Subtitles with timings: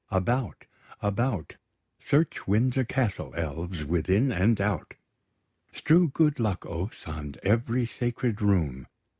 [0.09, 0.65] About,
[0.99, 1.57] about;
[1.99, 4.95] Search Windsor Castle, elves, within and out:
[5.71, 8.87] Strew good luck, ouphes, on every sacred room!